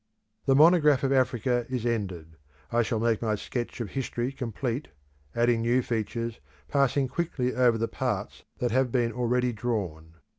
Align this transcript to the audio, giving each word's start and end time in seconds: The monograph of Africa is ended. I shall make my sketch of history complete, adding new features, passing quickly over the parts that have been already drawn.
The 0.47 0.55
monograph 0.55 1.03
of 1.03 1.11
Africa 1.11 1.67
is 1.69 1.85
ended. 1.85 2.35
I 2.71 2.81
shall 2.81 2.99
make 2.99 3.21
my 3.21 3.35
sketch 3.35 3.79
of 3.81 3.91
history 3.91 4.31
complete, 4.31 4.87
adding 5.35 5.61
new 5.61 5.83
features, 5.83 6.39
passing 6.67 7.07
quickly 7.07 7.53
over 7.53 7.77
the 7.77 7.87
parts 7.87 8.41
that 8.57 8.71
have 8.71 8.91
been 8.91 9.11
already 9.11 9.53
drawn. 9.53 10.15